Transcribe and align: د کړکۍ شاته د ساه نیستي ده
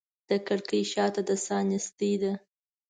د 0.29 0.31
کړکۍ 0.47 0.81
شاته 0.93 1.21
د 1.29 1.31
ساه 1.45 1.63
نیستي 1.69 2.13
ده 2.21 2.33